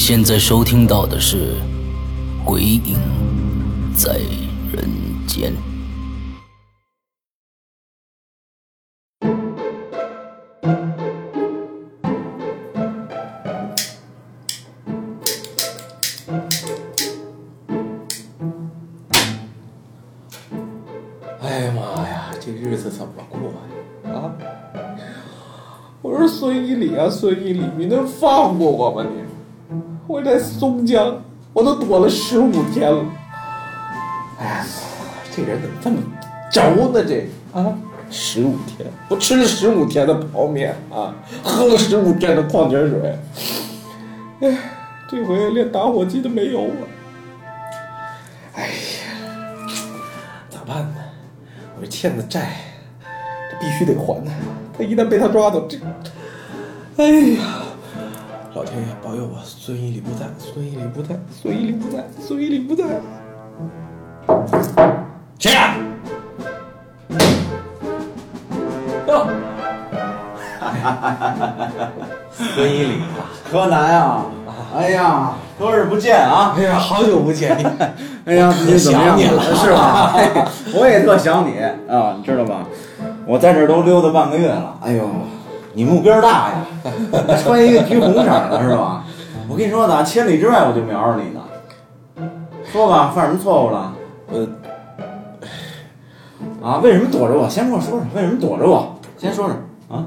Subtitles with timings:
[0.00, 1.52] 现在收听到的是
[2.44, 2.96] 《鬼影
[3.94, 4.18] 在
[4.72, 4.88] 人
[5.26, 5.52] 间》。
[21.42, 23.38] 哎呀妈呀，这日子怎么过
[24.08, 24.14] 呀？
[24.14, 24.32] 啊！
[26.00, 29.29] 我说孙一礼啊，孙一礼，你能放过我吗你？
[30.10, 31.22] 我在松江，
[31.52, 33.04] 我都躲了十五天了。
[34.40, 34.66] 哎呀，
[35.30, 35.96] 这人怎么这么
[36.50, 37.04] 轴呢？
[37.04, 37.72] 这啊，
[38.10, 43.18] 十五天，我吃了十五天的泡面啊，喝了十五天的矿泉水。
[44.40, 44.58] 哎，
[45.08, 46.88] 这回连打火机都没有了。
[48.56, 48.72] 哎呀，
[50.50, 50.96] 咋办呢？
[51.76, 52.56] 我这欠的债，
[53.48, 54.32] 这必须得还呢。
[54.76, 55.78] 他一旦被他抓走，这，
[56.96, 57.62] 哎呀，
[58.54, 62.84] 老天爷保佑我，孙一礼不在，孙一礼不在，孙一礼不在，孙一礼不在。
[65.38, 65.74] 谁呀？
[69.06, 69.26] 哟，
[72.32, 74.24] 孙一礼啊， 柯南啊，
[74.76, 76.54] 哎呀，多日不见啊！
[76.58, 77.64] 哎呀，好久不见你，
[78.26, 80.12] 哎呀，你怎么样想你了是吧？
[80.16, 81.58] 哎我也特想你
[81.88, 82.64] 啊，你知道吧？
[83.26, 85.08] 我在这都溜达半个月了，哎呦，
[85.72, 86.66] 你目标大呀，
[87.42, 89.04] 穿一个橘红色的是吧？
[89.48, 91.40] 我跟你说呢，千里之外我就瞄着你呢。
[92.72, 93.92] 说吧，犯什么错误了？
[94.32, 94.46] 呃，
[96.62, 97.48] 啊，为什么躲着我？
[97.48, 98.94] 先跟我说说，为什么躲着我？
[99.18, 99.56] 先说说
[99.96, 100.04] 啊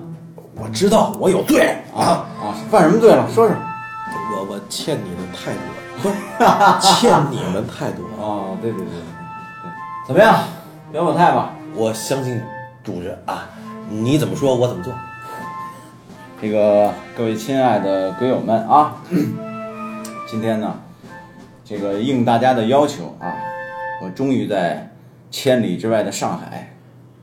[0.56, 3.26] 我知道我有罪啊，啊，犯什么罪了？
[3.30, 3.56] 说说。
[4.36, 5.62] 我我欠你的太多
[6.48, 8.14] 了，不 是欠你们太多了。
[8.20, 9.72] 哦，对对对对对，
[10.08, 10.36] 怎么样？
[10.92, 11.52] 表表态吧。
[11.76, 12.42] 我相信
[12.84, 13.46] 主人啊，
[13.90, 14.92] 你怎么说我怎么做。
[16.44, 19.02] 这个各位亲爱的鬼友们啊，
[20.28, 20.78] 今天呢，
[21.64, 23.34] 这个应大家的要求啊，
[24.04, 24.92] 我终于在
[25.32, 26.74] 千里之外的上海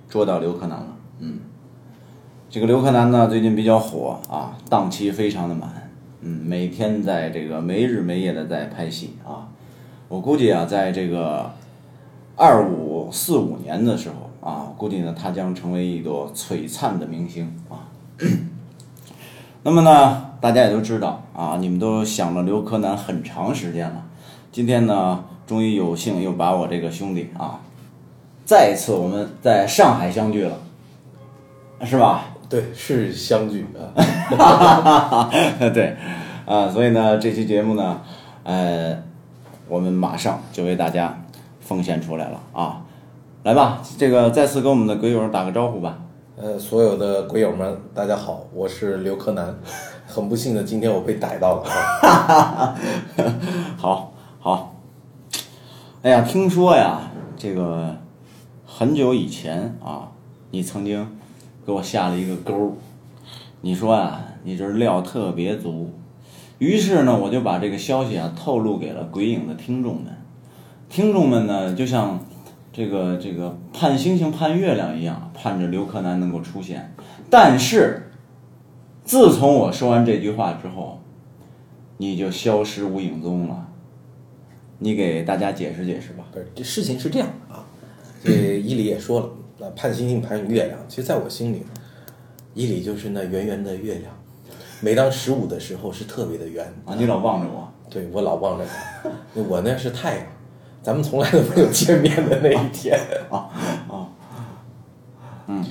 [0.08, 0.96] 捉到刘柯南了。
[1.18, 1.40] 嗯，
[2.48, 5.90] 这个刘柯南呢最近比较火啊，档期非常的满，
[6.22, 9.48] 嗯，每天在这个没日没夜的在拍戏啊。
[10.08, 11.50] 我估计啊，在这个
[12.36, 17.84] 二五四五年的时候啊，估计呢他将成为一朵璀璨的明星啊。
[19.62, 24.02] 那么呢，大家也都知道啊，你们都想了刘柯南很长时间了。
[24.50, 27.60] 今天呢，终于有幸又把我这个兄弟啊，
[28.46, 30.56] 再一次我们在上海相聚了，
[31.84, 32.22] 是吧？
[32.48, 33.66] 对，是相聚
[34.30, 35.30] 啊。
[35.74, 35.94] 对，
[36.46, 38.00] 啊，所以呢，这期节目呢，
[38.44, 38.96] 呃，
[39.68, 41.22] 我们马上就为大家
[41.60, 42.80] 奉献出来了啊！
[43.42, 45.98] 来吧，这个再次跟我们的鬼友打个招呼吧。
[46.42, 49.54] 呃，所有的鬼友们，大家好，我是刘柯南。
[50.06, 52.74] 很不幸的，今天我被逮到了啊。
[53.76, 54.74] 好，好。
[56.00, 57.94] 哎呀，听说呀，这个
[58.64, 60.12] 很久以前啊，
[60.50, 61.06] 你曾经
[61.66, 62.74] 给我下了一个钩。
[63.60, 65.92] 你说啊，你这料特别足。
[66.56, 70.16] 于是呢，我就把这个消息啊透露给了鬼影的听众们。
[70.88, 72.18] 听众们呢，就像
[72.72, 76.94] 这个这个盼星星盼月亮一样，盼着刘柯南能够出现。
[77.28, 78.10] 但是，
[79.04, 81.00] 自从我说完这句话之后，
[81.96, 83.68] 你就消失无影踪了。
[84.78, 86.24] 你给大家解释解释吧。
[86.32, 87.64] 不是，这事情是这样的啊。
[88.24, 91.62] 这伊犁也说了，那盼星星盼月亮，其实在我心里，
[92.54, 94.12] 伊犁就是那圆圆的月亮。
[94.80, 97.68] 每当十五的时候是特别的圆啊，你老望着我。
[97.90, 99.10] 对我老望着他，
[99.42, 100.26] 我那是太阳，
[100.82, 102.98] 咱们从来都没有见面的那一天
[103.30, 103.50] 啊
[103.88, 104.08] 啊，
[105.46, 105.64] 嗯，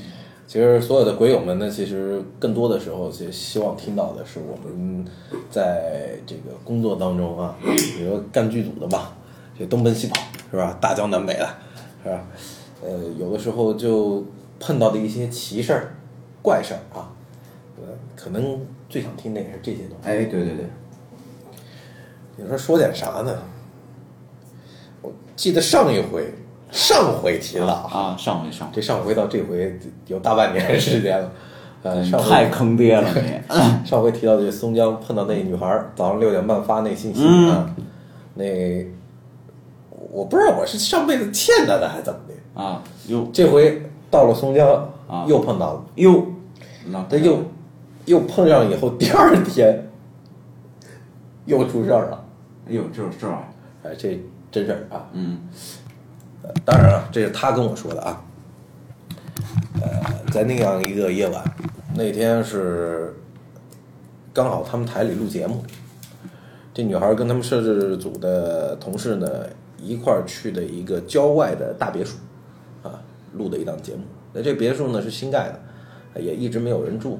[0.45, 5.05] 其实所有的鬼友们呢，其实更多的时候，其实希望听到的是我们
[5.49, 7.55] 在这个工作当中啊，
[7.97, 9.13] 比如说干剧组的吧，
[9.57, 10.21] 这东奔西跑
[10.51, 10.77] 是吧？
[10.79, 11.49] 大江南北的，
[12.03, 12.23] 是吧？
[12.83, 14.23] 呃，有的时候就
[14.59, 15.95] 碰到的一些奇事儿、
[16.41, 17.11] 怪事儿啊，
[17.77, 17.83] 呃，
[18.15, 20.07] 可能最想听的也是这些东西。
[20.07, 20.65] 哎，对对对，
[22.37, 23.35] 你说说点啥呢？
[25.39, 26.33] 我记得上一回，
[26.69, 27.71] 上回提了。
[27.71, 28.73] 啊，啊，上回上回。
[28.75, 31.31] 这上回到这回有大半年时间了。
[31.81, 33.87] 呃，上回太坑爹了你。
[33.87, 37.49] 上回提到这松江碰到那女孩，早上六点半发那信息、嗯。
[37.51, 37.73] 啊，
[38.33, 38.43] 那
[40.11, 43.25] 我不知道我是上辈子欠她的还是怎么的，啊，又。
[43.31, 43.81] 这回
[44.11, 44.67] 到了松江
[45.07, 45.23] 啊。
[45.25, 46.21] 又碰到了，又，
[46.87, 47.39] 那这又
[48.03, 49.87] 又碰上以后，第二天
[51.45, 52.25] 又出事儿了，
[52.67, 54.19] 哎呦，这这玩意儿，哎，这
[54.51, 55.09] 真事儿啊。
[55.13, 55.39] 嗯
[56.41, 58.23] 呃当然了，这是他跟我说的啊。
[59.81, 61.43] 呃，在那样一个夜晚，
[61.95, 63.13] 那天是
[64.33, 65.63] 刚好他们台里录节目，
[66.73, 69.27] 这女孩跟他们摄制组的同事呢
[69.77, 72.17] 一块儿去的一个郊外的大别墅，
[72.83, 73.01] 啊，
[73.33, 74.01] 录的一档节目。
[74.33, 75.51] 那这别墅呢是新盖
[76.13, 77.19] 的，也一直没有人住过，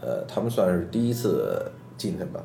[0.00, 2.40] 呃，他们算是第一次进去吧。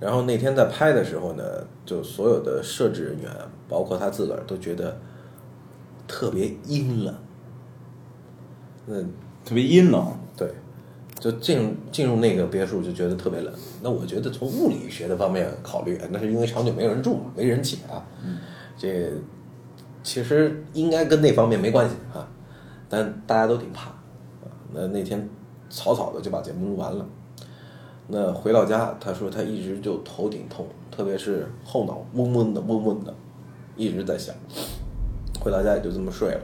[0.00, 1.42] 然后那天在拍的时候呢，
[1.86, 3.30] 就所有的摄制人员，
[3.68, 4.98] 包括他自个儿，都觉得
[6.06, 7.14] 特别阴冷。
[8.86, 9.00] 那
[9.44, 10.18] 特别阴冷。
[10.36, 10.50] 对，
[11.18, 13.54] 就进入进入那个别墅就觉得特别冷。
[13.82, 18.04] 那我觉得从物理学的方面考虑，那是因为长久没有人住嘛，没人气啊。
[18.76, 19.10] 这
[20.02, 22.28] 其实应该跟那方面没关系啊，
[22.88, 23.90] 但大家都挺怕。
[23.90, 23.96] 啊
[24.72, 25.26] 那那天
[25.70, 27.06] 草草的就把节目录完了。
[28.06, 33.14] 那回到家，他说他一直就头顶痛，特别是后脑嗡嗡的嗡嗡的，
[33.76, 34.34] 一直在响。
[35.40, 36.40] 回到家也就这么睡了，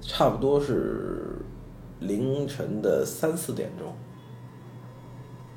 [0.00, 1.36] 差不多是
[2.00, 3.92] 凌晨的三四点钟，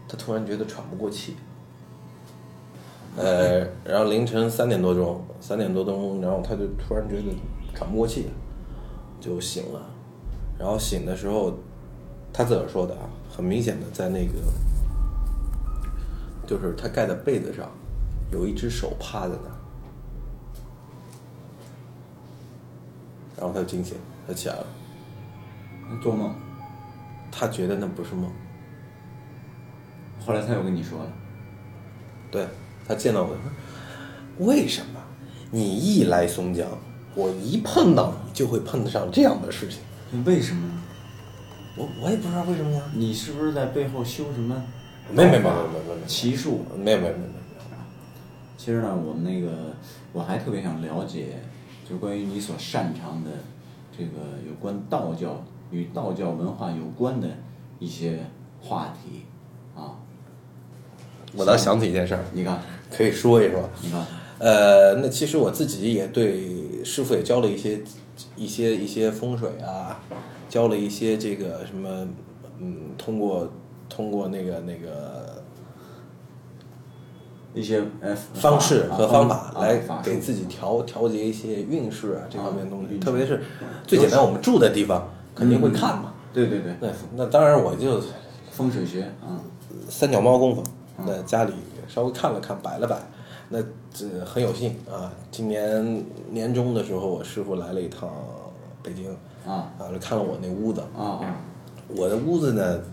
[0.08, 1.36] 他突然觉得喘不过气。
[3.16, 7.24] 呃，然后凌晨三点多钟，三点多钟，然后他就突然觉得
[7.76, 8.28] 喘不过气，
[9.20, 9.82] 就醒了。
[10.58, 11.54] 然后醒的时候，
[12.32, 14.34] 他自个儿说的啊，很明显的在那个，
[16.46, 17.70] 就是他盖的被子上，
[18.32, 19.56] 有一只手趴在那儿。
[23.38, 23.98] 然后他就惊醒，
[24.28, 24.66] 他起来了，
[26.02, 26.34] 做梦。
[27.36, 28.32] 他觉得那不是梦，
[30.24, 31.12] 后来他又跟你说了，
[32.30, 32.48] 对
[32.88, 35.02] 他见到我说，为什么
[35.50, 36.68] 你一来松江，
[37.16, 40.24] 我一碰到你就会碰得上这样的事情？
[40.26, 40.74] 为什么呢？
[41.76, 42.84] 我我也不知道为什么呀。
[42.94, 44.56] 你是不是在背后修什么？
[45.14, 45.50] 没没没没没
[45.88, 46.66] 没没奇术？
[46.76, 47.30] 没有没有没有没有。
[48.58, 49.74] 其实呢，我们那个
[50.12, 51.40] 我还特别想了解，
[51.88, 53.30] 就关于你所擅长的
[53.98, 54.12] 这个
[54.48, 57.28] 有关道教与道教文化有关的
[57.80, 58.20] 一些
[58.62, 59.24] 话题
[59.76, 60.00] 啊。
[61.36, 63.70] 我倒想起一件事儿，你看，可以说一说。
[63.82, 64.06] 你看，
[64.40, 67.82] 呃，那其实我自己也对师傅也教了一些
[68.36, 70.00] 一些一些风水啊，
[70.48, 72.08] 教了一些这个什么，
[72.60, 73.52] 嗯，通过
[73.90, 75.44] 通过那个那个
[77.54, 83.44] 一些呃方式和方法啊来给自己调调节一些运势啊这方面东西，啊特别是
[83.86, 86.14] 最简单，我们住的地方肯定会看嘛。
[86.34, 88.02] 对对对，那那当然我就
[88.50, 89.38] 风水学啊，
[89.88, 90.64] 三脚猫功夫，
[91.06, 91.54] 那家里
[91.88, 92.98] 稍微看了看，摆了摆，
[93.50, 93.60] 那
[93.94, 95.14] 这很有幸啊。
[95.30, 98.10] 今年年终的时候，我师傅来了一趟
[98.82, 99.16] 北京
[99.46, 99.70] 啊。
[99.78, 100.82] 啊，看了我那屋子。
[100.98, 101.36] 啊啊，
[101.90, 102.84] 我的屋子呢，你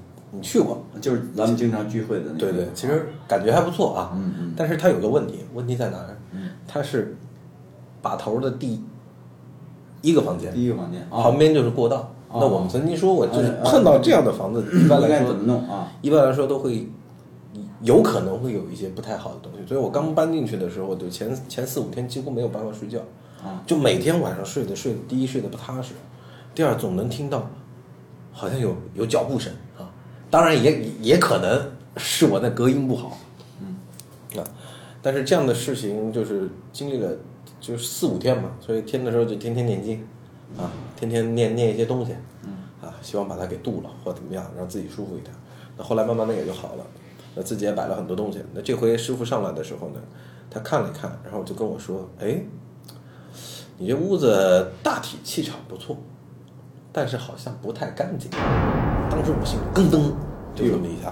[0.43, 0.83] 去过？
[1.01, 2.39] 就是咱们经常聚会的那个。
[2.39, 4.13] 对对，其实感觉还不错啊。
[4.15, 6.17] 嗯嗯但是它有个问题，问题在哪儿？
[6.67, 7.17] 它是
[8.01, 8.81] 把头的第
[10.03, 12.13] 一个房间，第一个房间啊，旁边就是过道。
[12.29, 15.91] 哦那我们曾经说过，就是碰到这样的房子，一般来说怎么弄啊？
[16.01, 16.89] 一般来说都会
[17.83, 23.01] 有可能会有一些不太好的东西，所以我刚搬进去的时候，就前前四五天几乎没有办法睡觉，
[23.43, 25.95] 啊就每天晚上睡的睡第一睡得不踏实，
[26.55, 27.51] 第二总能听到
[28.31, 29.70] 好像有有脚步声啊，
[30.31, 33.19] 当然也也可能是我那隔音不好，
[33.61, 33.77] 嗯
[34.41, 34.45] 啊，
[35.03, 37.11] 但是这样的事情就是经历了
[37.61, 40.07] 就是四五天嘛，所以听的时候就天天念经
[40.57, 42.13] 啊，天天念念一些东西，
[42.81, 45.35] 啊，希望把它给渡了或怎么样，让自己舒服一点。
[45.77, 46.87] 那后来慢慢的也就好了，
[47.35, 48.41] 那自己也摆了很多东西。
[48.55, 50.01] 那这回师傅上来的时候呢，
[50.49, 52.41] 他看了一看，然后就跟我说：“哎，
[53.79, 55.97] 你这屋子大体气场不错，
[56.93, 58.31] 但是好像不太干净。”
[59.11, 60.13] 当时我心里咯噔
[60.55, 61.09] 就这么一下，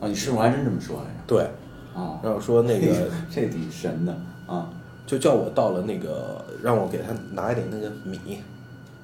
[0.00, 1.10] 啊，你师傅还真这么说来着？
[1.26, 1.42] 对，
[1.94, 4.12] 啊，然后说那个 这挺神的
[4.46, 4.70] 啊。
[5.04, 8.38] 就叫我到了那个，让我给他拿一点那个米，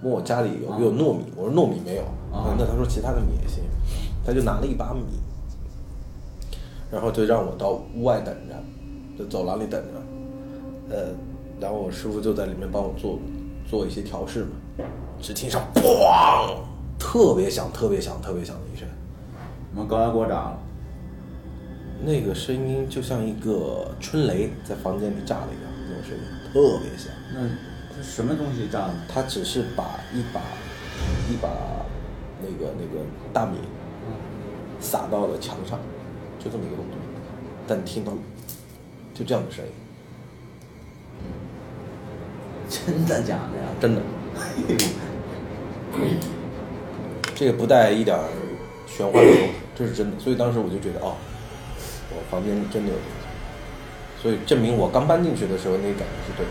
[0.01, 3.65] 问我家里有没有糯米，我说糯米没有，啊那他说其他的米也行，
[4.25, 5.03] 他就拿了一把米，
[6.91, 8.55] 然后就让我到屋外等着，
[9.19, 11.09] 就走廊里等着，呃，
[11.61, 13.19] 然后我师傅就在里面帮我做
[13.69, 14.85] 做一些调试嘛，
[15.21, 16.55] 只听上咣，
[16.99, 18.87] 特别响、特别响、特别响的一声，
[19.75, 20.59] 我们高压锅炸了。
[22.05, 27.13] 那个声音就像一个春雷在房间里炸了一样，那种声音特别响。
[27.35, 27.49] 那
[27.97, 28.95] 这什么东西炸的？
[29.09, 30.41] 他只是把一把
[31.29, 31.49] 一把
[32.41, 33.59] 那个那个大米
[34.81, 35.79] 撒到了墙上，
[36.39, 36.95] 就这么一个动作，
[37.67, 38.19] 但你听到了，
[39.13, 39.73] 就这样的声音，
[42.69, 43.69] 真的假的呀？
[43.81, 44.01] 真的，
[47.39, 48.25] 这个不带一点儿
[48.85, 50.19] 玄幻的东西，这是真的。
[50.19, 51.15] 所以当时我就觉得，哦，
[52.11, 56.51] 我房间真的有东西，所以证明我刚搬进去的时候那个感觉是对的，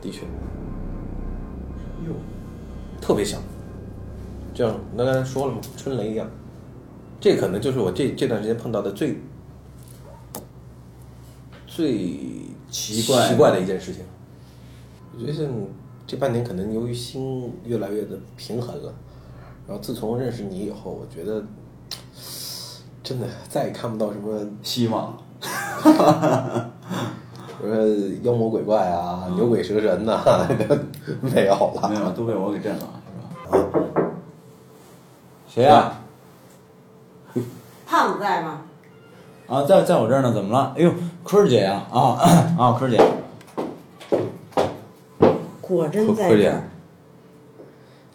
[0.00, 0.20] 的确。
[2.06, 2.14] 哟，
[3.00, 3.42] 特别响，
[4.54, 6.30] 这样那刚才说了嘛，春雷一样，
[7.20, 9.16] 这可能就是我这这段时间碰到的最
[11.66, 11.98] 最
[12.70, 14.04] 奇怪奇怪的一件事情。
[15.12, 15.44] 我觉得像
[16.06, 18.92] 这半年可能由于心越来越的平衡了，
[19.66, 21.42] 然后自从认识你以后，我觉得
[23.02, 25.16] 真的再也看不到什么希望。
[27.60, 27.76] 什么
[28.22, 30.20] 妖魔鬼怪啊、牛鬼蛇神呐、
[31.22, 31.88] 没有了。
[31.88, 32.88] 没有，都被我给震了，
[33.50, 33.62] 是吧？
[35.48, 35.92] 谁呀、
[37.86, 38.62] 胖子在吗？
[39.46, 39.62] 啊？
[39.64, 40.74] 在在我这儿呢，怎么了？
[40.76, 40.92] 哎呦，
[41.22, 42.18] 坤儿姐呀、啊，
[42.58, 42.96] 啊坤儿姐，
[45.72, 46.62] 果真在。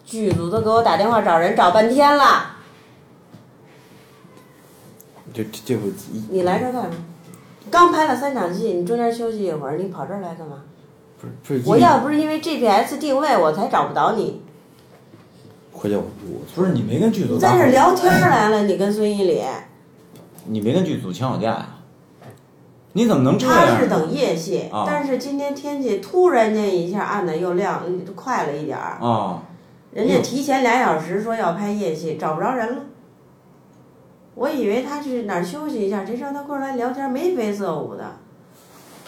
[0.04, 2.56] 剧组都给我打电话找人找半天了，
[5.34, 5.92] 这这这回
[6.30, 6.90] 你来这儿干嘛？
[7.70, 10.62] 刚拍了三场戏，你中间休息一会儿，你跑这儿来干嘛？
[11.20, 14.40] 不是不是我要不是因为 GPS 定位，我才找不着你。
[15.72, 19.42] 回见我我不是你没跟剧组在这儿聊天儿来了，你跟孙一礼，
[20.46, 21.77] 你没跟剧组请好假呀？
[22.98, 23.54] 你怎么能这样？
[23.68, 27.84] 他是等夜戏，啊但是今天天气突然间一下暗的又亮，
[28.16, 28.98] 快了一点儿。
[29.00, 29.40] 啊，
[29.92, 32.82] 人家提前俩小时说要拍夜戏，找不着人了。
[34.34, 38.04] 我以为他去哪儿休息一下，谁知道他过来聊天，眉飞色舞的。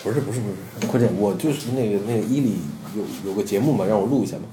[0.05, 0.47] 不是不是不
[0.81, 2.59] 是，快点，我就是那个那个伊里
[2.95, 4.45] 有有个节目嘛，让我录一下嘛。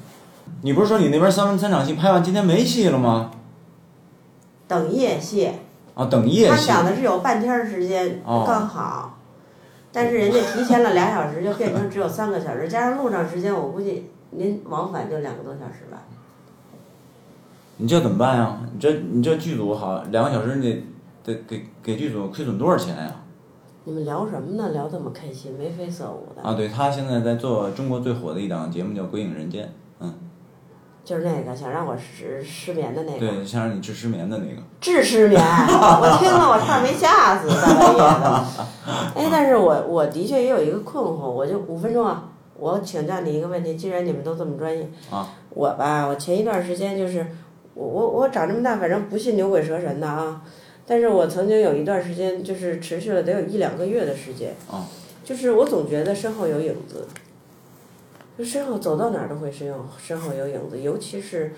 [0.63, 3.29] 你不是说你那边三三场戏拍完，今天没戏了吗？
[4.67, 5.51] 等夜戏，
[5.93, 6.49] 啊，等夜戏。
[6.49, 9.16] 他想的是有半天时间哦刚好，
[9.91, 16.03] 但是人家提前了俩小时，就变成只有三个小时，加上路上时间，我估计您往返就两个多小时吧。
[17.77, 18.59] 你这怎么办呀？
[18.73, 20.83] 你这你这剧组好两个小时，你
[21.23, 23.15] 得得给给剧组亏损多少钱呀？
[23.85, 24.71] 你们聊什么呢？
[24.71, 26.41] 聊这么开心，眉飞色舞的。
[26.41, 29.65] 啊，对他现在在做中国最火的一档节目叫《鬼影人间》，
[30.01, 30.13] 嗯，
[31.07, 33.19] 就是那个想让我失失眠的那个。
[33.19, 34.61] 对，想让你治失眠的那个。
[34.81, 38.45] 治失眠， 我听了我差点没吓死，大半夜的。
[39.15, 47.25] 哎，但是我我的确也有一个困惑，我就五分钟啊，我请教你一个问题，既然你们都这么专业，啊，我吧，我前一段时间就是，
[47.73, 50.41] 我我我长这么大，反正不信牛鬼蛇神的啊，
[50.85, 54.85] 但是我曾经有一段时间就是持续了得有一两个月的时间，啊，
[55.23, 57.07] 就是我总觉得身后有影子，
[58.37, 61.51] 就身后走到哪儿都会身后身后有影子，尤其是。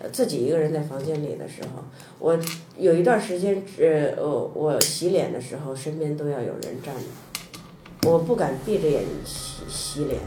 [0.00, 1.82] 呃，自己一个人在房间里的时候，
[2.20, 2.38] 我
[2.76, 10.20] 有一段时间，呃，我我洗脸的时候，身边都要有人站着，我不敢闭着眼洗洗脸，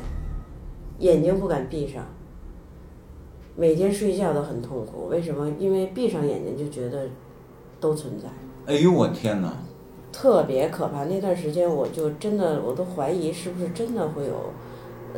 [1.00, 2.06] 眼睛不敢闭上，
[3.56, 5.08] 每天睡觉都很痛苦。
[5.08, 5.50] 为什么？
[5.58, 7.08] 因为闭上眼睛就觉得
[7.80, 8.28] 都存在，
[8.66, 9.54] 哎呦我天哪！
[10.12, 11.06] 特别可怕。
[11.06, 14.52] 那段时间我就真的我都怀疑是不是真的会有呃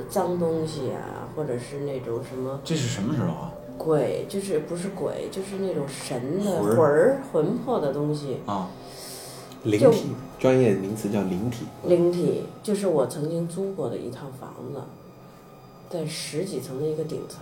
[0.10, 3.54] 脏东西啊，或者是那种什么这是什么时候啊？
[3.78, 8.38] 鬼，就是不是鬼，就是那种神的魂儿魂魄的东西。
[8.46, 8.70] 啊，
[9.64, 10.10] 灵体，
[10.40, 11.66] 专业名词叫灵体。
[11.86, 14.82] 灵体就是我曾经租过的一套房子，
[15.90, 17.42] 在十几层的一个顶层，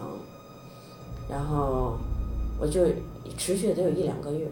[1.29, 1.97] 然后
[2.59, 2.85] 我就
[3.37, 4.47] 持续得有一两个月，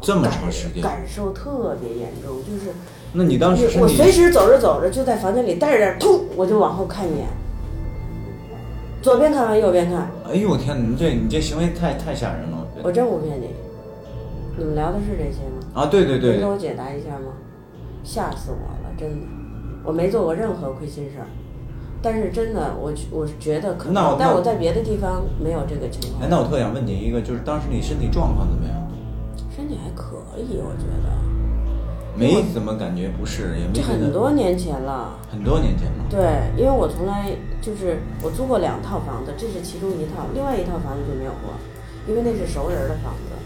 [0.00, 0.82] 这么长时间？
[0.82, 2.72] 感受特别严重，就是
[3.12, 7.26] 那你当时身我随时走着走着就在房间里待着待着，突我就往后看一眼，
[9.00, 10.88] 左边看完右边看，哎呦我天哪！
[10.88, 12.92] 你这你这行为太太吓人了，我。
[12.92, 13.48] 真不骗你，
[14.58, 15.82] 你们聊的是这些吗？
[15.82, 17.32] 啊，对对对能给，我解答一下吗？
[18.04, 19.26] 吓死我了，真的，
[19.84, 21.26] 我没做过任何亏心事儿，
[22.02, 26.22] 但是真的，我我觉得可能，但我在别的地方没有这个情况。
[26.22, 28.74] 哎，那我特想问你一个，就是当时你身体状况怎么样？
[29.54, 31.08] 身体还可以，我觉得，
[32.18, 35.18] 没怎么感觉不是，也没这很多年前了。
[35.30, 36.04] 很多年前了。
[36.10, 36.18] 对，
[36.60, 37.30] 因为我从来
[37.62, 41.54] 就是我租过两套房子，这是其中一套，另外一套房子就没有过，
[42.08, 43.38] 因为那是熟人的房子。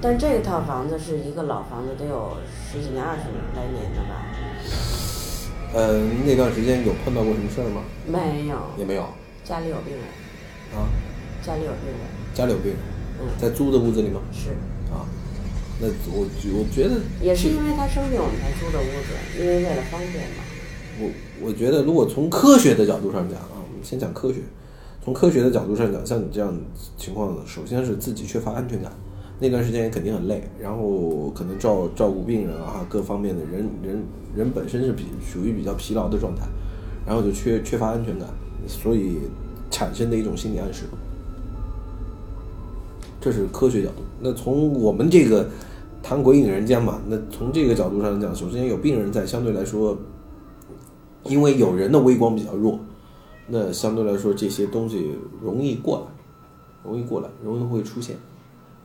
[0.00, 2.36] 但这套房子是一个老房子，得有
[2.70, 3.24] 十几年、二十
[3.56, 4.22] 来年的吧？
[5.74, 7.82] 呃，那段时间有碰到过什么事儿吗？
[8.06, 9.04] 没有，也没有。
[9.42, 10.04] 家里有病人，
[10.78, 10.86] 啊，
[11.42, 11.98] 家里有病人。
[12.32, 12.78] 家里有病人。
[13.20, 14.20] 嗯在租的屋子里吗？
[14.30, 14.50] 是，
[14.94, 15.02] 啊，
[15.80, 20.42] 那我我觉得也是因为他生病我们才租的屋子，因为为了方便嘛。
[21.00, 21.10] 我
[21.46, 24.40] 我觉得，如果从科学的角度上讲啊，我们先讲科学。
[25.04, 26.52] 从科学的角度上讲，像你这样
[26.96, 28.92] 情况，首先是自己缺乏安全感，
[29.38, 34.02] 那段时间也肯定很累，然后可能照照顾病人啊，各方面的人人
[34.36, 36.42] 人本身是比属于比较疲劳的状态，
[37.06, 38.28] 然后就缺缺乏安全感，
[38.66, 39.18] 所以
[39.70, 40.84] 产生的一种心理暗示。
[43.20, 44.02] 这是科学角度。
[44.20, 45.48] 那从我们这个
[46.02, 49.96] 谈鬼影人间嘛，那从这个角度上讲，首先有病人在，相对来说，
[51.24, 52.78] 因为有人的微光比较弱，
[53.48, 56.06] 那相对来说这些东西容易过来，
[56.84, 58.16] 容易过来，容易会出现。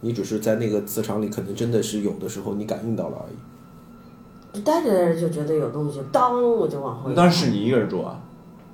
[0.01, 3.35] 你只是在那个磁场里，可能真的是有的时候你感应到了而已。
[4.57, 8.19] 就待着待着就觉得有东西，当我就往后当时是你一个人住啊？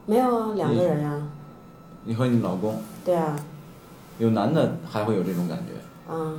[0.07, 1.27] 没有啊，两个人呀、
[2.03, 3.39] 你和你老公对啊，
[4.17, 6.11] 有男的还会有这种感觉？
[6.11, 6.33] 啊，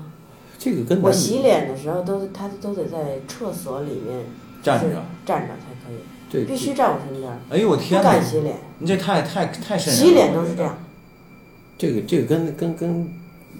[0.61, 4.27] 这个跟我洗脸的时候都他都得在厕所里面
[4.63, 5.97] 站着站着才可以，
[6.31, 8.23] 这必须站我身边，哎呦我不天哪敢！
[8.23, 10.05] 洗脸，你这太太太瘆人了。
[10.05, 10.77] 洗脸都是这样。
[11.79, 13.09] 这个这个跟跟跟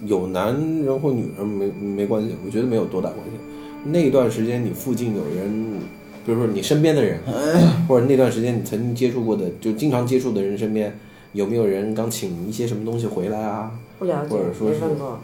[0.05, 3.89] 有男人或女人没没关系，我觉得没有多大关系。
[3.89, 5.79] 那段时间你附近有人，
[6.23, 7.19] 比如说你身边的人，
[7.89, 10.95] 或者那段时间你曾经接触过的，就经常接触的人身边，
[11.33, 13.71] 有没有人刚请一些什么东西回来啊？
[13.97, 15.19] 不了解或者，说是没问过。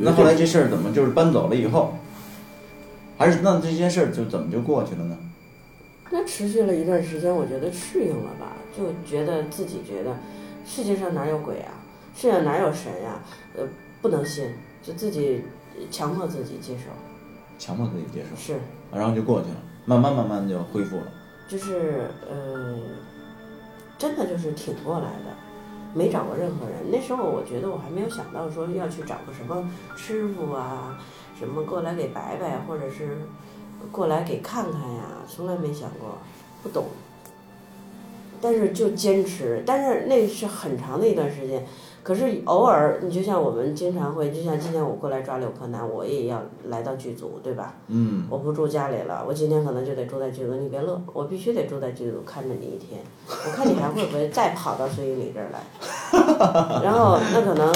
[0.00, 1.94] 那后来这事儿怎么就是搬走了以后，
[3.16, 5.16] 还是那这件事儿就怎么就过去了呢？
[6.10, 10.16] 那持续了一段时间，我觉得适应了吧，就觉得自己觉得
[10.64, 11.72] 世界上哪有鬼啊，
[12.14, 13.20] 世界上哪有神呀、
[13.56, 13.64] 呃，
[14.00, 14.48] 不能信，
[14.82, 15.42] 就自己
[15.90, 16.90] 强迫自己接受，
[17.58, 18.60] 强迫自己接受，是，
[18.92, 21.06] 然后就过去了，慢慢慢慢就恢复了。
[21.48, 22.76] 就是呃，
[23.98, 25.36] 真的就是挺过来的，
[25.96, 26.90] 没找过任何人。
[26.92, 30.98] 那时候我觉得我还没有想到说要去找个什么师傅啊，
[31.38, 33.16] 什么过来给摆摆，或者是
[33.90, 36.18] 过来给看看呀，从来没想过，
[36.62, 36.84] 不懂。
[38.46, 41.66] 但是就坚持，但是那是很长的一段时间。
[42.04, 47.74] 可是偶尔，你就像我们经常会，就像今天我过来抓柳柯南，我也要来到剧组，对吧？
[47.88, 55.58] 嗯，我不住家里了，我今天可能就得住在剧组，你别乐，我必须得住在剧组看着你一天，我看你还会不会再跑到孙一礼这儿来。
[56.84, 57.74] 然后那可能，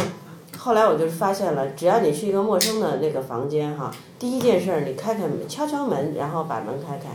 [0.56, 7.08] 后来我就发现了，只要你去一个陌生的那个房间哈，第一件事儿你开开门，敲敲门，然后把门开开，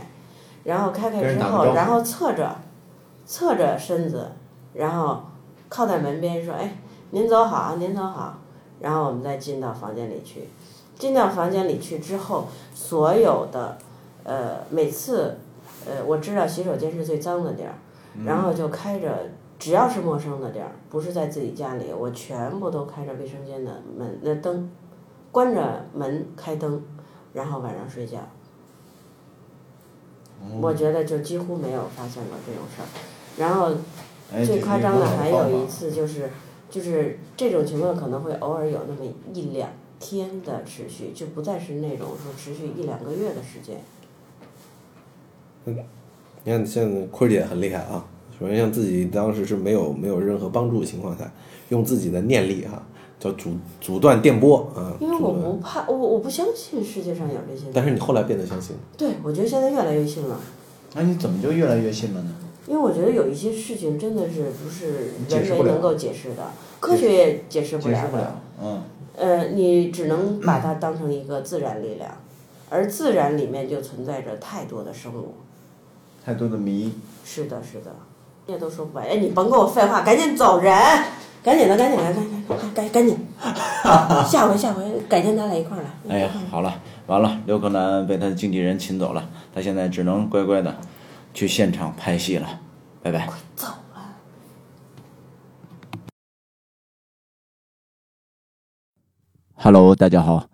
[0.64, 2.54] 然后开开之后，然后侧着，
[3.26, 4.30] 侧着身子，
[4.72, 5.20] 然后
[5.68, 6.78] 靠在门边说，哎，
[7.10, 8.38] 您走好，您走好，
[8.80, 10.48] 然后我们再进到房间里去。
[10.96, 13.76] 进到房间里去之后，所有的，
[14.24, 15.36] 呃，每次，
[15.84, 17.74] 呃，我知道洗手间是最脏的地儿，
[18.24, 24.70] 然后就开着，只要是陌生的地儿，不是在自己家里，我全部都开着卫生间的门的灯，
[25.30, 26.82] 关着门开灯，
[27.34, 28.18] 然后晚上睡觉。
[30.60, 32.86] 我觉得就几乎没有发现过这种事儿，
[33.38, 33.70] 然后
[34.32, 36.30] 哎，最夸张的还有一次，就是，
[36.70, 39.68] 就是这种情况可能会偶尔有那么一两
[39.98, 43.80] 天的持续，就不再是那种说持续一两个月的时间。
[45.64, 45.84] 你看，
[46.44, 48.04] 现在坤儿姐很厉害啊。
[48.38, 51.30] 首先，像自己当时是没有没有任何帮助的情况下，
[51.70, 52.82] 用自己的念力哈、
[53.18, 54.96] 叫阻阻断电波啊。
[55.00, 57.66] 因为我不怕，我我不相信世界上有这些。
[57.72, 60.38] 但是你后来变得相信，对，我觉得现在越来越信了，
[60.94, 62.35] 那你怎么就越来越信了呢？
[62.66, 66.42] 因为我觉得有一些事情真的是不是人解释不了为能够解释的，
[66.80, 68.00] 科学也解释不了的。
[68.00, 68.82] 解释不了，嗯，
[69.16, 72.10] 呃，你只能把它当成一个自然力量，
[72.68, 75.34] 而自然里面就存在着太多的生物。
[76.24, 76.92] 太多的谜。
[77.24, 77.94] 是的，是的，
[78.46, 80.74] 你也都说不完，哎，你甭跟我废话，赶紧走人，
[81.44, 83.16] 赶紧的，赶紧的，赶紧赶赶赶紧，
[84.28, 86.14] 下回下回改天咱俩一块儿来。
[86.14, 89.24] 哎呀，好了，完了，刘克南被他的经纪人请走了，
[89.54, 90.74] 他现在只能乖乖的
[91.36, 92.48] 去现场拍戏了，
[93.02, 93.28] 拜拜。
[93.54, 94.16] 走了。
[99.52, 100.48] Hello，大家好。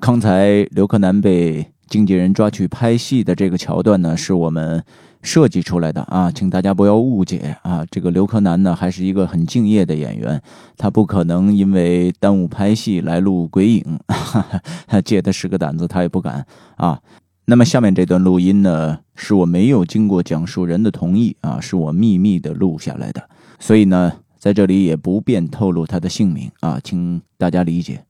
[0.00, 4.84] 刚才刘柯南被经纪人抓去拍戏的这个桥段呢，是我们
[5.22, 7.86] 设计出来的啊，请大家不要误解啊。
[7.88, 10.42] 这个刘柯南呢，还是一个很敬业的演员，
[10.76, 14.44] 他不可能因为耽误拍戏来录鬼影，哈
[14.90, 16.44] 哈借他十个胆子他也不敢
[16.78, 17.00] 啊。
[17.44, 28.04] 那么下面这段录音呢，是我没有经过讲述人的同意啊，是我秘密的录下来的，所以呢，在这里也不便透露他的姓名啊，请大家理解。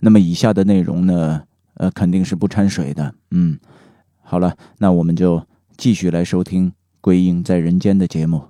[0.00, 1.42] 那么以下的内容呢，
[1.74, 3.14] 呃，肯定是不掺水的。
[3.30, 3.58] 嗯，
[4.20, 5.40] 好了，那我们就
[5.76, 8.42] 继续来收听《鬼影在人间》的节目。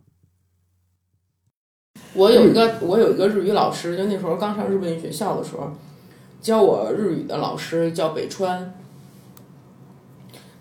[2.14, 5.72] 我有一个我有一个日语老师，就那时候刚上日本语学校的时候，
[6.40, 8.72] 教我日语的老师叫北川。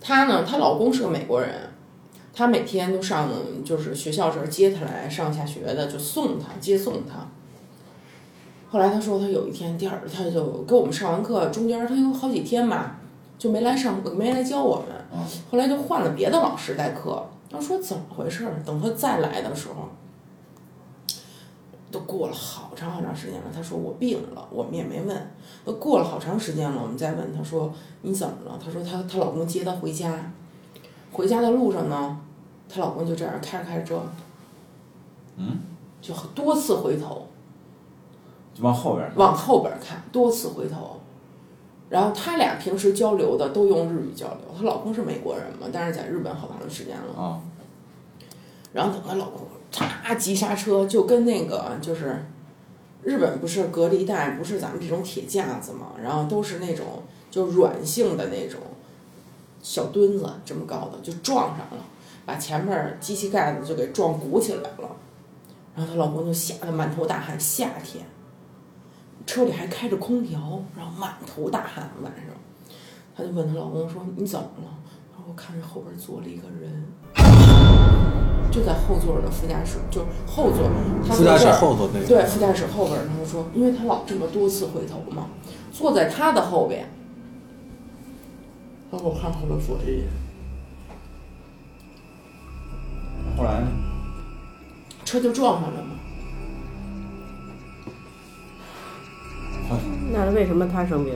[0.01, 1.69] 她呢，她老公是个美国人，
[2.33, 3.29] 她每天都上
[3.63, 7.27] 就是学校这儿接她来上下学的，就送她接送她。
[8.71, 12.97] 后来她说，她有一天第二，她就给我们上完课，中间她有好几天吧，
[13.37, 14.87] 就没来上没来教我们。
[15.13, 15.19] 嗯
[15.51, 17.23] 后来就换了别的老师代课。
[17.51, 18.63] 她说怎么回事儿？
[18.65, 19.89] 等她再来的时候，
[21.91, 23.47] 都过了好长好长时间了。
[23.53, 25.31] 她说我病了，我们也没问。
[25.63, 28.59] 都过了好长时间了，我们再问她说你怎么了？
[28.63, 30.31] 她说她她老公接她回家，
[31.11, 32.19] 回家的路上呢，
[32.67, 34.01] 她老公就这样开着开着车，
[35.35, 35.59] 嗯，
[36.01, 37.27] 就多次回头
[38.53, 40.97] 就往后边儿往后边看，多次回头。
[41.89, 47.21] 然后他俩平时交流的都用日语交流，她老公是美国人嘛，但是在日本好长时间了。
[47.21, 47.41] 啊，
[48.71, 52.25] 然后等她老公嚓急刹车，就跟那个就是
[53.03, 58.59] 日本不是隔离带，不是咱们这种铁架子嘛，然后都是那种就软性的那种
[59.61, 61.85] 小墩子这么高的，就撞上了，
[62.25, 64.95] 把前面机器盖子就给撞鼓起来了。
[65.73, 68.03] 然后她老公就吓得满头大汗，夏天
[69.25, 72.35] 车里还开着空调，然后满头大汗，晚上，
[73.15, 74.77] 她就问她老公说：“你怎么了？”
[75.15, 76.85] 然后：“我看着后边坐了一个人。”
[78.51, 80.69] 就在后座的副驾驶，就后座，
[81.07, 85.27] 他副驾驶后头那个，对，副驾驶后边他就说，因为他老这么多次回头嘛，
[85.71, 86.89] 坐在他的后边。
[88.91, 90.07] 他给我看后头坐一眼，
[93.37, 93.67] 后来呢？
[95.05, 95.95] 车就撞上了嘛。
[100.11, 101.13] 那为什么他生病？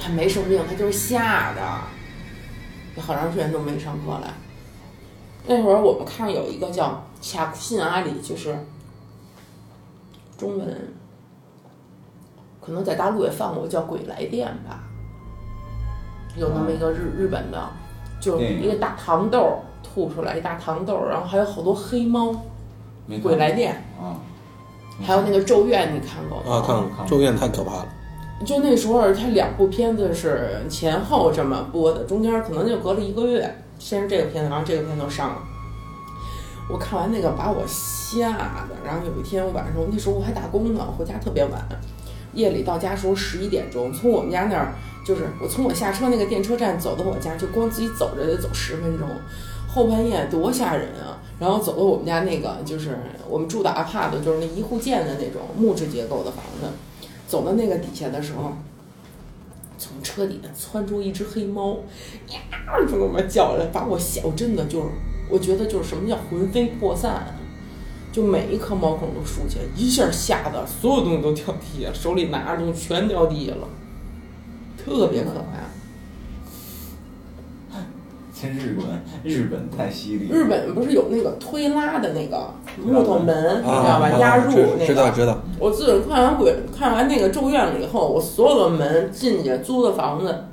[0.00, 4.32] 他没生病，他就是吓的，好长时间都没上课来。
[5.46, 6.86] 那会儿我们看有一个叫
[7.20, 8.56] 《恰库信阿里》，就是
[10.38, 10.94] 中文，
[12.60, 14.80] 可能在大陆也放过，叫《鬼来电》吧。
[16.36, 17.70] 有那么一个日日本的，
[18.20, 22.34] 就是一个大糖豆儿吐出来一大糖豆儿，然后还有好多黑猫，
[23.22, 24.18] 《鬼来电啊，》，
[25.06, 26.56] 还有那个《咒怨》，你看过吗？
[26.56, 27.88] 啊，看看了《咒怨》太可怕了，
[28.44, 35.42] 就那时候，他两部片子是前后这么播的，中间可能就隔了一个月，先是这个片子，然后这个片子上了。
[36.70, 41.60] 我看完那个把我吓的，然后有一天晚上，那时候我还打工呢，回家特别晚，
[42.32, 44.72] 夜里到家时候十一点钟，从我们家那儿
[45.04, 49.06] 就是我从我下车那个电车站走到我家，就光自己走着得走十分钟，
[49.68, 51.20] 后半夜多吓人啊！
[51.38, 52.96] 然后走到我们家那个就是
[53.28, 56.68] 我们住的阿帕的就是那一户建的那种木质结构的房子，
[57.26, 58.52] 走到那个底下的时候，
[59.84, 61.76] 从车底下窜出一只黑猫，
[62.30, 62.38] 呀，
[62.88, 64.86] 就那么叫来，把我吓，我真的就是，
[65.28, 67.36] 我觉得就是什么叫魂飞魄散，
[68.10, 73.68] 就每一颗毛孔都竖起来，一下吓得所有东西都掉地下，手里拿着东西全掉地下了，
[74.82, 75.68] 特别可怕。
[78.34, 78.84] 这日本
[79.22, 80.28] 日本太犀利。
[80.28, 82.52] 日本不是有那个推拉的那个
[82.84, 84.10] 木头门，你知道啊吧？
[84.18, 84.86] 压入知那个。
[84.86, 90.46] 知道知道，我自从看完鬼看完那个《咒怨》了以后，我所有的门进去租的房子，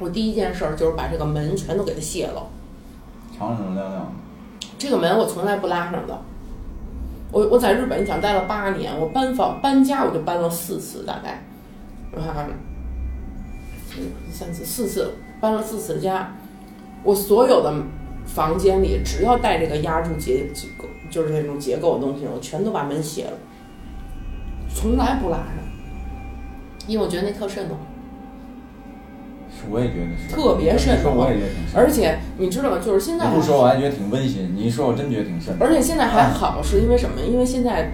[0.00, 2.46] 我第一件事儿就是把这个门全都给它卸了。
[3.38, 4.12] 长长亮亮，
[4.78, 6.18] 这个门我从来不拉上的。
[7.30, 11.44] 我我在日本你想待了八年，我搬房搬家我就搬了四次大概，
[12.18, 12.48] 啊，
[14.32, 16.34] 三次四次搬了四次家，
[17.04, 17.72] 我所有的
[18.26, 23.32] 房间里只要带这个压住结结构，就是那种结构的东西，我全都把门卸了，
[24.74, 25.46] 从来不拉上，
[26.86, 27.78] 因为我觉得那特瘆得慌。
[29.50, 31.82] 是我也觉得是，特别瘆你说我也觉得挺瘆。
[31.82, 32.78] 而且你知道吗？
[32.84, 35.56] 就是现在不说我还觉得挺温馨，你一说我真觉得挺瘆。
[35.58, 37.20] 而且现在还好，是因为什么？
[37.22, 37.90] 因为现在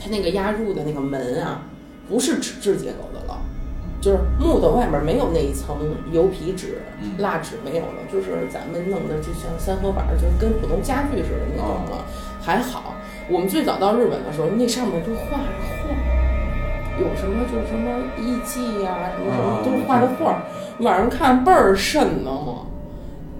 [0.00, 1.62] 它那个压入的那个门啊，
[2.08, 3.09] 不是纸质结构
[4.00, 5.76] 就是木头外面没有那一层
[6.10, 12.04] 油皮纸、嗯蜡纸没有了，就是咱们弄的就像三合板儿，就是跟普通家具似的那种了。
[12.40, 12.94] 还好，
[13.28, 15.94] 我们最早到日本的时候，那上面都画着画，
[16.98, 20.42] 有什么就是什么艺伎呀、什么什么啊都是画着画儿，
[20.80, 22.66] 晚上看倍儿瘆得慌，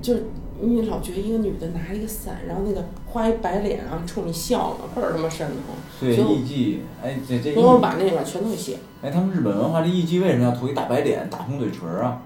[0.03, 0.25] 就是。
[0.63, 5.77] 你老觉得一个女的拿一个伞，然后那个画一白脸啊，冲你笑呢，倍儿他妈瘆得慌。
[5.99, 12.23] 对艺妓，哎，这这我我艺，把那个全都给卸，哎，他们日本文化这艺妓为什么要涂一大白脸、大红嘴唇啊？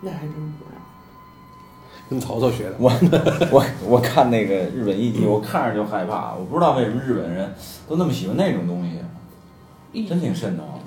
[0.00, 0.80] 那还真不知道。
[2.08, 2.74] 跟曹操学的。
[2.78, 2.90] 我
[3.50, 7.54] 我我看那个日本艺妓，我看着就害怕，我不知道为什么日本人
[7.88, 8.82] 都那么喜欢那种东
[9.92, 10.84] 西，真挺瘆得慌的。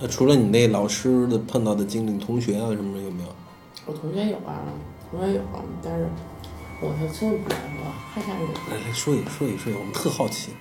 [0.00, 3.28] 那除了你那老师的碰到的经历，同学啊什么的有没有？
[3.86, 4.64] 我同学有啊，
[5.10, 6.06] 同学有啊，但是
[6.80, 8.48] 我就真不敢说，害怕人。
[8.70, 10.52] 来来说一个，说一个，说一个，我们特好奇。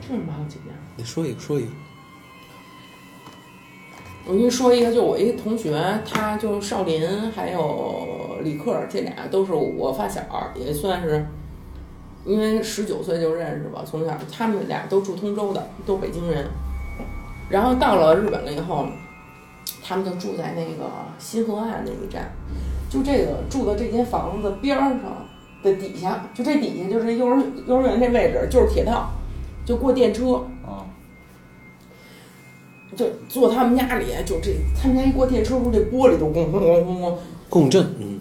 [0.00, 0.74] 这什么好几遍？
[0.96, 1.70] 你说一个，说一个。
[4.26, 10.22] 我跟你说一个，就我一个同学，他就少林还有李克这俩都是我发小，
[10.54, 11.26] 也算是，
[12.24, 16.46] 因为十九岁就认识吧，从小他们俩都住通州的，都北京人。
[17.50, 18.86] 然后到了日本了以后，
[19.82, 22.32] 他们就住在那个新河岸那一站，
[22.94, 25.26] 就这个住的这间房子边儿上
[25.64, 29.10] 的底下，就这底下就是幼儿幼儿园这位置，就是铁道，
[29.66, 30.34] 就过电车。
[30.64, 30.86] 啊，
[32.94, 37.14] 就坐他们家里，就这他们家一过电车，不是这玻璃都咣咣咣咣咣，
[37.48, 38.20] 共振，嗯，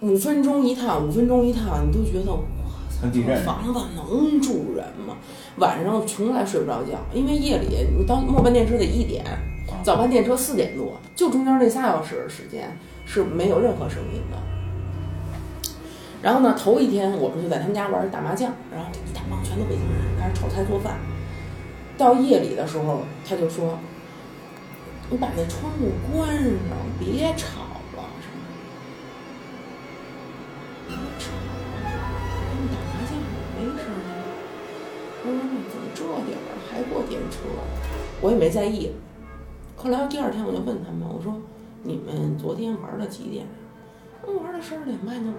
[0.00, 2.40] 五分钟一趟，五分钟一趟，你都觉得哇
[2.88, 5.18] 操，跟地震似的房子能住人吗？
[5.58, 7.66] 晚上从来睡不着觉，因为夜里
[7.98, 9.22] 你到末班电车得一点，
[9.82, 12.74] 早班电车四点多，就中间那仨小时的时间
[13.06, 14.36] 是没有任何声音的。
[16.22, 20.98] 然后呢，头一天我们就在他们家玩打麻将，然后这一大帮全都北京人开始炒菜做饭。
[21.96, 23.78] 到夜里的时候，他就说
[25.08, 27.60] ：“你把那窗户关上，别吵
[27.96, 28.42] 了。”什么？
[30.88, 31.88] 别吵了，
[32.50, 33.16] 我们打麻将
[33.56, 33.96] 没声儿。
[35.22, 35.38] 我说
[35.70, 37.38] ：“怎么这点儿还过电车？”
[38.20, 38.92] 我也没在意。
[39.76, 41.40] 后来第二天我就问他们，我说
[41.86, 43.46] ：“你们昨天玩到几点？”
[44.26, 45.38] 我玩到十二点半就不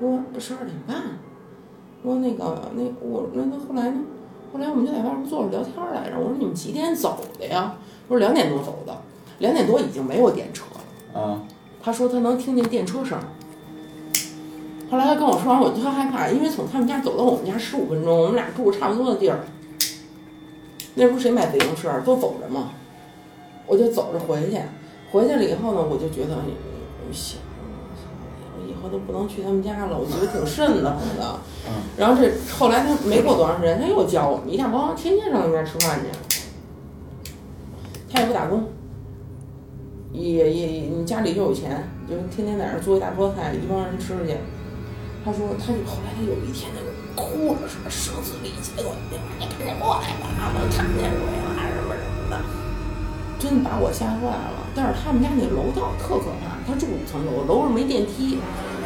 [0.00, 0.22] 玩了。
[0.32, 0.96] 说十二点半。
[2.02, 4.00] 说那个那我那那后来呢？
[4.52, 6.18] 后来我们就在外面坐着聊天儿来着。
[6.18, 7.74] 我说你们几点走的呀？
[8.06, 8.94] 我说两点多走的，
[9.38, 11.20] 两点多已经没有电车了。
[11.20, 11.42] 啊，
[11.82, 13.18] 他说他能听见电车声。
[14.90, 19.40] 后来他跟我说完，我就特害怕，因为从他们家走到我们家十五分钟，我们俩住差不多的地儿。
[20.94, 22.70] 那时候谁买自行车都走着嘛，
[23.66, 24.58] 我就走着回去。
[25.14, 27.38] 回去了以后呢，我就觉得，我想，
[28.58, 31.38] 我以后都不能去他们家了，我觉得挺瘆得慌的。
[31.96, 36.10] 然后这后来他没过多长时间，他又教我们一大帮，天天上他们家吃饭去。
[38.10, 38.64] 他也不打工，
[40.10, 44.34] 也也你家里又有钱，就天天在那儿做一大桌菜，一帮人吃去。
[45.24, 48.90] 他说，他就后来他有一天那个哭了什么，声嘶力竭的，
[49.38, 50.26] 你赶紧过来吧，
[50.58, 52.42] 我看见鬼了什么什么的，
[53.38, 54.63] 真把我吓坏了。
[54.74, 58.38] 但是他们家那楼道特可怕，他住五层楼，楼上没电梯，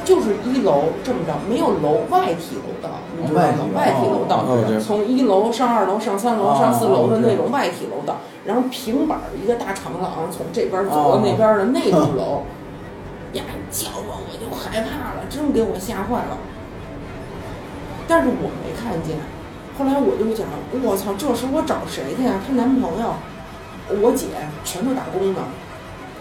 [0.05, 3.73] 就是一楼这么着，没有楼外体楼道，你知道吗？
[3.75, 4.45] 外体楼道
[4.81, 12.43] 从一楼上二楼上三楼哦上四楼的那种外体楼道，然后平板儿一个大长廊，从这边走到那边的那栋楼，
[13.33, 16.37] 呀叫我我就害怕了，真给我吓坏了。
[18.07, 19.17] 但是我没看见，
[19.79, 20.47] 后来我就想，
[20.83, 22.41] 我操，这时候我找谁去呀？
[22.47, 23.15] 她男朋友，
[24.03, 24.27] 我姐
[24.65, 25.41] 全都打工呢，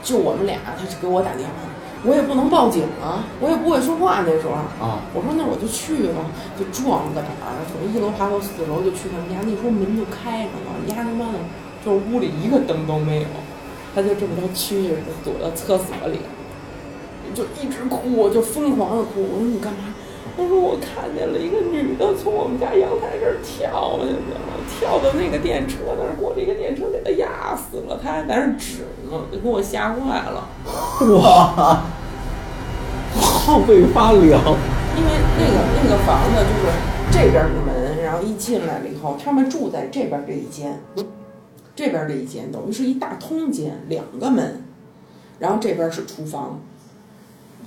[0.07, 1.67] 就我们俩，他是给我打电话，
[2.05, 4.55] 我也不能报警啊，我也不会说话那时候。
[4.79, 6.23] 啊，我说那我就去吧，
[6.57, 9.43] 就壮个胆儿，从一楼爬到四楼就去他们家。
[9.43, 11.39] 那时候门就开着呢，丫他妈的，
[11.83, 13.27] 就是屋里一个灯都没有，
[13.93, 16.23] 他就这么着蛐蛐的躲到厕所里，
[17.35, 19.27] 就一直哭，就疯狂的哭。
[19.27, 19.91] 我说你干嘛？
[20.37, 30.47] 我说我看见了一个女的从我们家阳台这儿跳下去了，跳到那个电车那儿，过了一个电车给她压死了，她还在那儿指呢，就给我吓坏了。
[31.17, 31.83] 哇，
[33.19, 34.39] 后背发凉。
[34.97, 36.73] 因为那个那个房子就是
[37.11, 40.79] 这边的门，然后一进来了以后，他们住在这边这一间，
[41.75, 44.63] 这边这一间等于是一大通间，两个门，
[45.39, 46.59] 然后这边是厨房，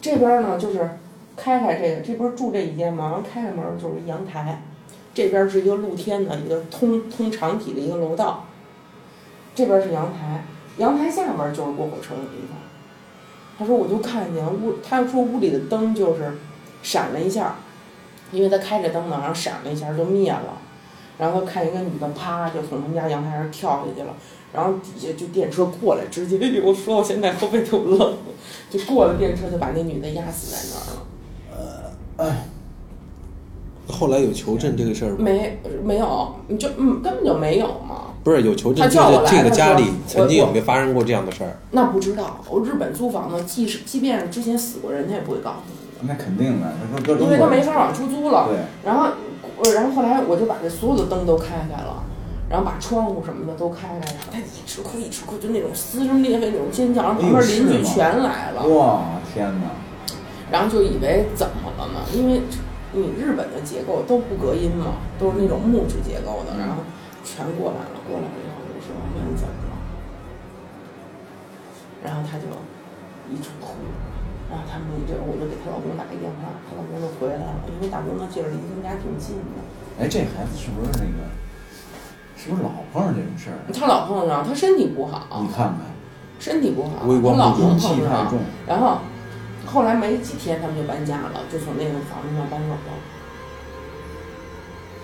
[0.01, 0.89] 这边呢就是
[1.43, 4.63] 开开这个，这不是住这一间吗，然后开开门就是阳台，
[5.15, 8.45] 这边是一个露天的一个通通长体的一个楼道，
[9.55, 10.45] 这边是阳台，
[10.77, 12.59] 阳台下面就是过火车的地方。
[13.59, 16.31] 他说我就看见屋，他说屋里的灯就是
[16.83, 17.57] 闪了一下，
[18.33, 20.59] 因为他开着灯呢，然后闪了一下就灭了，
[21.19, 24.15] 然后看一个女的啪就从他们家阳台上跳下去了，
[24.53, 28.17] 然后底下就电车过来，直接我说我现在后背都冷，
[28.69, 31.07] 就过了电车就把那女的压死在那儿了。
[33.89, 35.17] 后来有求证这个事儿吗？
[35.19, 38.13] 没没有，你就嗯根本就没有嘛。
[38.23, 41.57] 不是有求证，就他叫我来是这个家里曾经有没有发生过这样的事儿？
[41.73, 45.57] 那不知道，我日本租房子，即使即便是之前死过人，他也不会告诉
[46.01, 46.73] 你那肯定的，
[47.19, 48.47] 因为他没法往出租了。
[48.49, 49.09] 对，然后，
[49.59, 52.05] 我然后后来我就把这所有的灯都开开了，
[52.49, 59.01] 然后把窗户什么的都开开，了他一直哭一直哭，就那种撕声裂肺那种尖叫，然后旁边邻居全来了，哇，
[59.35, 59.71] 天哪！
[60.51, 62.01] 然后就以为怎么了呢？
[62.13, 62.43] 因为
[62.93, 66.83] 你日本的结构都不隔音嘛，都是那种木质结构的，然后
[67.25, 69.77] 全过来了，过来了以后就说问怎么了，
[72.03, 72.47] 然后他就
[73.31, 73.75] 一直哭。
[74.51, 79.63] 然后他们这我就给她老公打一电话，她老公就回来了，因为打工的地儿离他们家挺近的。
[80.03, 81.31] 哎，这孩子是不是那个
[82.35, 83.63] 是不是老碰上这种事儿？
[83.71, 85.87] 他老碰上，他身体不好你，看看，
[86.41, 88.27] 身体不好，微光他老能不足碰上
[88.67, 88.99] 然后
[89.73, 92.99] 后来没几天，他们就搬家了，就从那个房子上搬走了。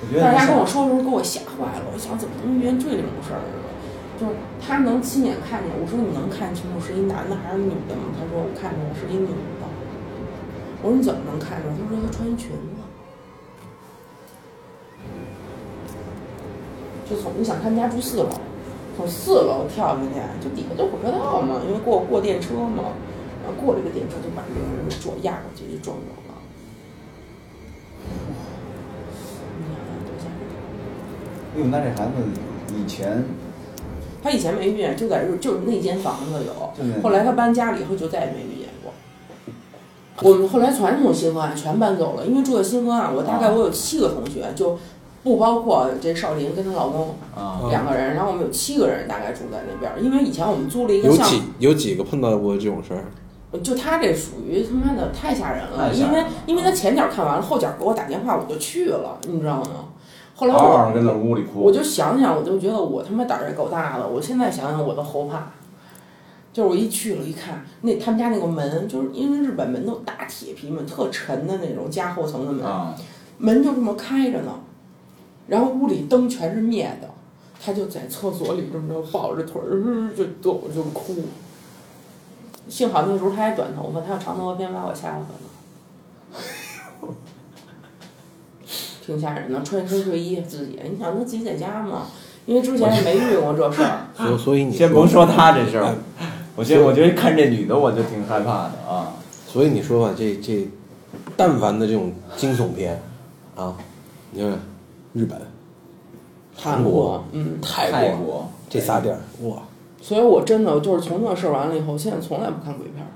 [0.02, 3.62] 我觉得但是他跟我说的时候给我吓坏了，我想怎么能遇见这种事儿呢？
[4.18, 8.10] 就是他能亲眼看见，我说你能看清楚是一男的还是女的吗？
[8.18, 9.64] 他说我看着是一女的。
[10.82, 11.74] 我说你怎么能看出来？
[11.76, 12.74] 他说他穿一裙子。
[17.08, 18.28] 就从你想他们家住四楼，
[18.96, 20.10] 从四楼跳下去，
[20.42, 22.92] 就底下就火车道嘛，因为过过电车嘛，
[23.46, 26.34] 然后过了一个点车就把这个人给撞压过去，就撞走了。
[29.58, 30.50] 你想想多吓人！
[31.54, 32.12] 哎呦，那这孩子
[32.76, 33.24] 以前
[34.20, 38.92] 他以前没遇见，就在日就是那间房子有，后来他搬家了以后就再也没遇见过。
[40.28, 44.76] 我们后来全从新河岸全搬走了，因为住在新河岸，我大概我有七个同学，就
[45.22, 53.04] 不包括这少林跟她老公啊，两个人，然后我们有七个人大概住在那边儿，因为以前我们租了一个像有几有几个碰到过这种事儿？
[53.62, 59.86] 就他这属于他妈的太吓人了，因为因为他前脚看完了，后脚给我打电话，我就去了，你知道吗？
[60.34, 64.06] 后来嗷我嗷跟那屋里哭，我就想想，我就觉得我他妈胆儿也够大的。
[64.06, 65.50] 我现在想想我都后怕。
[66.52, 72.94] 就是我一去了，一看那他们家那个门，就是因为日本门都大铁皮门，特沉的那种加厚层的门，啊，
[73.36, 74.52] 门就这么开着呢，
[75.48, 77.08] 然后屋里灯全是灭的，
[77.62, 81.14] 他就在厕所里这么着抱着腿儿就抖就哭。
[82.68, 87.14] 幸好那时候他还短头发，他要长头发，别把我吓死了。
[89.04, 92.06] 挺吓人的，穿一身睡衣自己，你想他自己在家嘛？
[92.44, 94.06] 因为之前也没遇过这事儿。
[94.16, 95.84] 所所以你先甭说他这事儿
[96.18, 96.26] 哎，
[96.56, 99.14] 我觉我觉得看这女的我就挺害怕的啊。
[99.46, 100.68] 所以你说吧，这这，
[101.36, 103.00] 但凡的这种惊悚片，
[103.54, 103.76] 啊，
[104.32, 104.58] 你看
[105.12, 105.40] 日本、
[106.56, 109.62] 韩国、嗯，泰国这仨地儿，哇，
[110.06, 113.10] 所以我真的就是从那事儿完了以后，现在从来不看鬼片儿，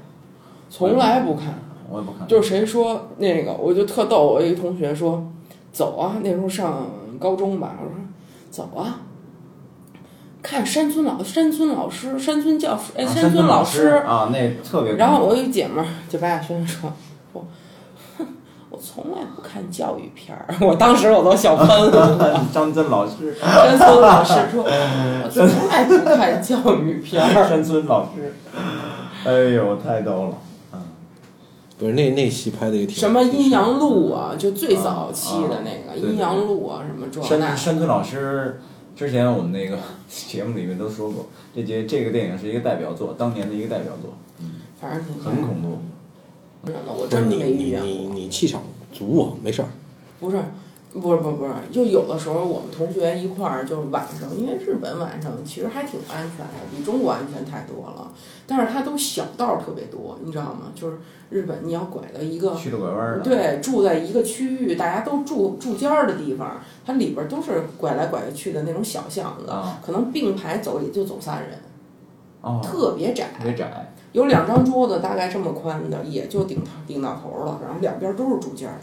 [0.68, 1.54] 从来不看。
[1.88, 4.26] 我也不看，就是谁说那个，我就特逗。
[4.26, 5.24] 我一个同学说
[5.72, 6.84] ：“走啊，那时候上
[7.20, 7.94] 高中吧。”我说
[8.50, 9.02] ：“走啊，
[10.42, 14.94] 看山村老山村老师、山村教师，哎，啊山村老师啊，那特别。
[14.96, 16.92] 然后我有一姐们儿就白亚轩说
[17.32, 17.46] ：“我，哼，我
[18.80, 20.46] 从来不看教育片儿。
[20.66, 22.46] ”我当时我都笑喷了。
[22.52, 27.48] 张真老师，山村老师说：“我从来不看教育片儿。
[27.48, 28.34] 山村老师，
[29.24, 30.38] 哎呦，太逗了。
[31.78, 38.60] 不是那那戏拍的也挺什么阴阳路啊，就最早期的那个阴阳路啊，什么这那山山村老师，
[38.94, 45.78] 之前我们那个节目里面都说过，这节这个电影是一个代表作，当年的一个代表作，嗯反正很恐怖。
[46.66, 48.14] 真的，我真你你没遇见你过。
[48.14, 48.60] 你气场
[48.92, 49.68] 足啊，没事儿。
[50.20, 50.36] 不是，
[50.92, 58.12] 不是，不是，不是，就有的时候我们同学一块儿，就是晚上，因为日本晚上其实还挺安全的，比中国安全太多了。
[58.46, 60.72] 但是它都小道儿特别多，你知道吗？
[60.74, 60.98] 就是
[61.30, 62.54] 日本你要拐到一个。
[62.56, 71.50] 曲了拐弯儿的，对，住在一个区域，大家都住住间儿的地方，它里边儿都是拐来拐去的那种小巷子，啊可能并排走也就走仨人，
[72.42, 73.28] 哦，特别窄。
[73.38, 78.76] 特别窄，有两张桌子，大概这么宽的，也就顶头顶到头了，然后两边都是竹间儿。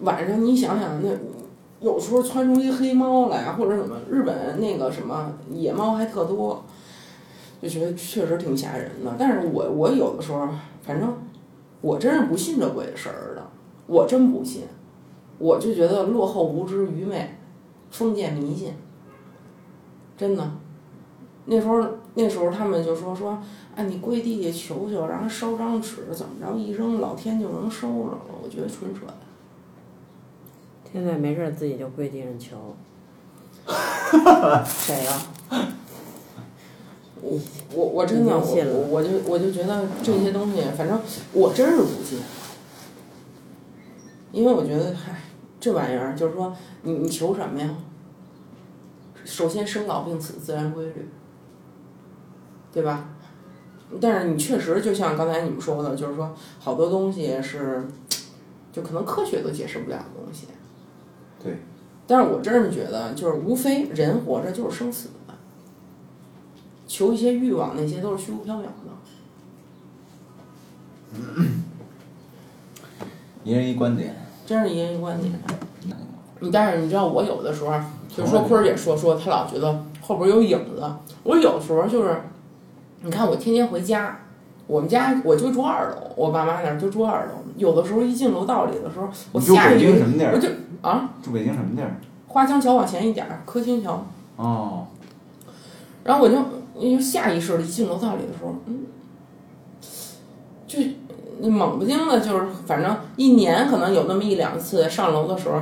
[0.00, 1.08] 晚上你想想，那
[1.80, 6.64] 有时候窜出一黑猫来，或者什么，日本那个什么野猫还特多，
[7.60, 9.14] 就觉得确实挺吓人的。
[9.18, 10.48] 但是我我有的时候，
[10.82, 11.14] 反正
[11.80, 13.42] 我真是不信这鬼神儿的，
[13.86, 14.64] 我真不信，
[15.38, 17.36] 我就觉得落后、无知、愚昧、
[17.90, 18.74] 封建迷信，
[20.16, 20.50] 真的。
[21.46, 21.82] 那时候
[22.18, 23.38] 那时候他们就说说，
[23.74, 28.20] 哎，你跪地下求求，然后烧张纸，怎么着一扔，老天就能收着了。
[28.42, 29.14] 我觉得纯扯淡。
[30.90, 32.74] 现在没事儿自己就跪地上求，
[34.64, 35.12] 谁呀、
[37.20, 37.38] 我
[37.74, 40.98] 我我真的我我就我就觉得这些东西，反正
[41.34, 42.18] 我真是不信，
[44.32, 45.20] 因为我觉得，嗨，
[45.60, 47.76] 这玩意儿就是说，你你求什么呀？
[49.22, 51.08] 首先生老病死自然规律，
[52.76, 53.04] 对吧？
[54.02, 57.88] 但是你确实就像刚才你们说的，就是说好多东西是，
[58.70, 60.48] 就可能科学都解释不了的东西。
[61.42, 61.56] 对。
[62.06, 65.32] 但是我真是觉得，就是无非人活着就是生死的，
[66.86, 68.68] 求一些欲望那些都是虚无缥缈的。
[73.42, 74.14] 一人一观点。
[74.44, 75.32] 真是一人一观点。
[76.40, 77.72] 你但是你知道，我有的时候
[78.14, 80.84] 就是说坤儿姐说说，他老觉得后边有影子。
[81.22, 82.20] 我有时候就是，
[83.06, 84.18] 你看我天天回家，
[84.66, 87.34] 我们家我就住二楼，我爸妈那儿就住二楼。
[87.56, 90.48] 有的时候一进楼道里的时候，我你住北京什么地儿我就
[90.82, 91.94] 啊，住北京什么地儿？
[92.26, 94.04] 花江桥往前一点儿，科兴桥。
[94.34, 94.88] 哦，
[96.02, 96.36] 然后我就
[96.76, 98.86] 因为下意识的一进楼道里的时候，嗯，
[100.66, 105.60] 就猛不丁的，就是反正一年可能有那么一两次上楼的时候，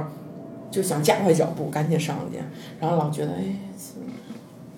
[0.70, 2.38] 就想加快脚步赶紧上去，
[2.80, 3.54] 然后老觉得哎，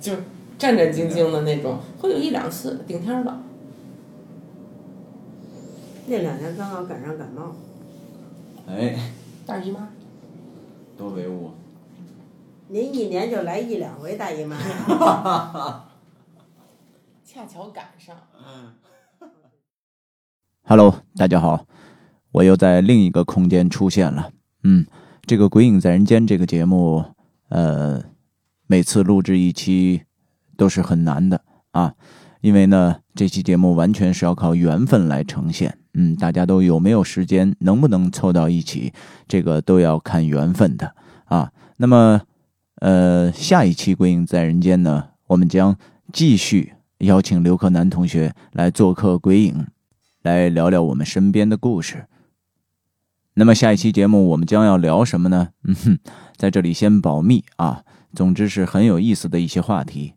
[0.00, 0.12] 就
[0.58, 3.40] 战战兢兢的那种，会有一两次顶天儿的。
[6.06, 7.54] 那两年刚好赶上感冒，
[8.68, 9.12] 哎，
[9.44, 9.88] 大姨妈，
[10.96, 11.50] 多唯物。
[12.68, 15.84] 您一年就来一两回大姨妈呀？
[17.24, 18.16] 恰巧赶上。
[20.62, 21.66] Hello，大家好，
[22.32, 24.30] 我又在另一个空间出现了。
[24.62, 24.86] 嗯，
[25.26, 27.04] 这个《鬼影在人间》这个节目，
[27.50, 28.02] 呃，
[28.66, 30.02] 每次录制一期
[30.56, 31.94] 都是很难的啊，
[32.40, 35.78] 因为呢，这期节目完全是要靠缘分来呈现。
[35.94, 38.92] 嗯，大家都有没有时间，能不能凑到一起，
[39.28, 40.94] 这个都要看缘分的
[41.26, 41.52] 啊。
[41.76, 42.22] 那么，
[42.80, 45.76] 呃，下一期《鬼影在人间》呢，我们将
[46.12, 49.54] 继续邀请刘克南同学来做客《鬼影》。
[50.22, 52.06] 来聊聊我们身边的故事。
[53.34, 55.50] 那么下一期节目我们将要聊什么呢？
[55.62, 55.98] 嗯哼，
[56.36, 57.84] 在这里先保密啊。
[58.12, 60.14] 总之是很有意思的一些话题。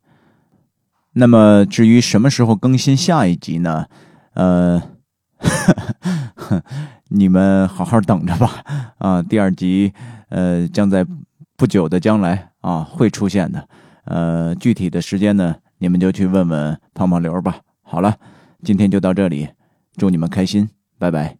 [1.14, 3.88] 那么至于什么时候更新下一集呢？
[4.34, 4.82] 呃，
[7.10, 8.64] 你们好好等着吧。
[9.00, 9.94] 啊，第二集
[10.30, 11.06] 呃将在
[11.58, 13.68] 不久的将来啊会出现的。
[14.06, 17.58] 呃，具体的时间呢，你们就去问问胖胖刘吧。
[17.82, 18.16] 好了，
[18.64, 19.50] 今天就到这里。
[19.98, 21.38] 祝你们开心，拜拜。